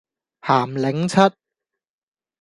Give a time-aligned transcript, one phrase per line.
[0.41, 1.15] 鹹檸七